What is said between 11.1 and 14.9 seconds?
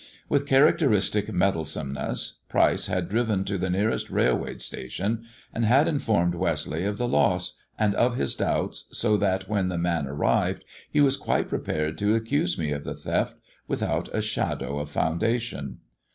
quite prepared to accuse me of the theft without a shadow of